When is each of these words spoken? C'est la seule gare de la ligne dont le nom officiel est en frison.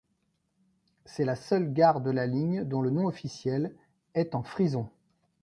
C'est 1.05 1.25
la 1.25 1.35
seule 1.35 1.73
gare 1.73 2.01
de 2.01 2.09
la 2.09 2.25
ligne 2.25 2.63
dont 2.63 2.81
le 2.81 2.89
nom 2.89 3.05
officiel 3.05 3.75
est 4.15 4.33
en 4.33 4.41
frison. 4.41 4.89